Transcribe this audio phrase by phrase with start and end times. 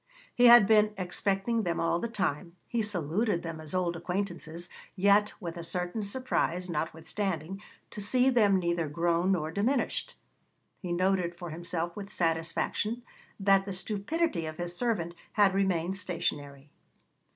[0.33, 5.31] He had been expecting them all the time, he saluted them as old acquaintances, yet
[5.39, 10.15] with a certain surprise, notwithstanding, to see them neither grown nor diminished.
[10.79, 13.03] He noted for himself with satisfaction
[13.39, 16.71] that the stupidity of his servant had remained stationary.'